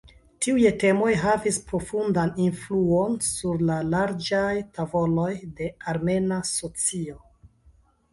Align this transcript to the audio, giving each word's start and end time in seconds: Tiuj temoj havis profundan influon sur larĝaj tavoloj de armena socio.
Tiuj 0.43 0.61
temoj 0.83 1.09
havis 1.23 1.57
profundan 1.71 2.31
influon 2.45 3.17
sur 3.27 3.61
larĝaj 3.91 4.49
tavoloj 4.79 5.29
de 5.61 5.69
armena 5.93 6.41
socio. 6.53 7.19